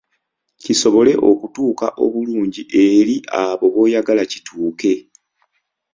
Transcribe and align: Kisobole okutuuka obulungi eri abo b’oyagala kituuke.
Kisobole 0.63 1.11
okutuuka 1.29 1.87
obulungi 2.03 2.61
eri 2.85 3.15
abo 3.43 3.65
b’oyagala 3.73 4.23
kituuke. 4.31 4.93